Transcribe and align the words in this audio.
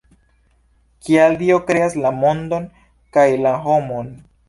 Kial 1.09 1.37
Dio 1.43 1.59
kreas 1.69 1.99
la 2.07 2.15
mondon 2.25 2.69
kaj 3.19 3.31
la 3.47 3.57
homon? 3.69 4.15